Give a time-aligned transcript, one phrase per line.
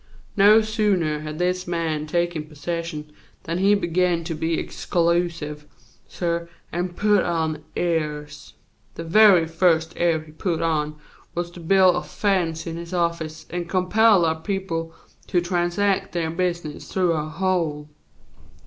[0.35, 3.11] No sooner had this man taken possession
[3.43, 5.67] than he began to be exclusive,
[6.07, 8.55] suh, and to put on airs.
[8.95, 10.95] The vehy fust air he put on
[11.35, 14.95] was to build a fence in his office and compel our people
[15.27, 17.87] to transact their business through a hole.